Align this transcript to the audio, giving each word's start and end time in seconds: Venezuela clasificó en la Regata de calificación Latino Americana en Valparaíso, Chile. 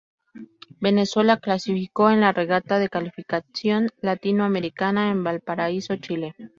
Venezuela 0.79 1.37
clasificó 1.37 2.09
en 2.09 2.21
la 2.21 2.31
Regata 2.31 2.79
de 2.79 2.89
calificación 2.89 3.89
Latino 4.01 4.45
Americana 4.45 5.11
en 5.11 5.23
Valparaíso, 5.23 5.95
Chile. 5.97 6.33